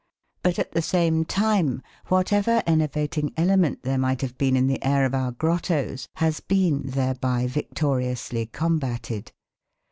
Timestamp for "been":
4.35-4.57, 6.39-6.81